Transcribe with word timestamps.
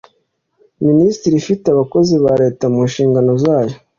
minisiteri 0.87 1.35
ifite 1.37 1.65
abakozi 1.69 2.13
ba 2.23 2.33
leta 2.41 2.65
mu 2.73 2.81
nshingano 2.89 3.31
zayo 3.43 3.75